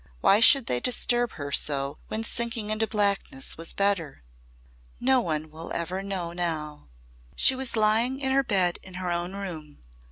[0.21, 4.23] Why should they disturb her so when sinking into blackness was better?
[4.99, 6.87] "Now no one will ever know."
[7.35, 9.83] She was lying in her bed in her own room.